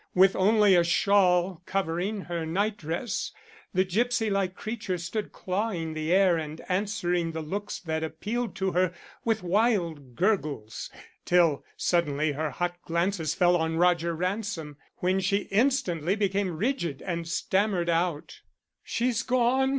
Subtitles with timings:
[0.15, 3.31] With only a shawl covering her nightdress,
[3.71, 8.71] the gipsy like creature stood clawing the air and answering the looks that appealed to
[8.71, 10.89] her, with wild gurgles,
[11.23, 17.27] till suddenly her hot glances fell on Roger Ransom, when she instantly became rigid and
[17.27, 18.41] stammered out:
[18.81, 19.69] "She's gone!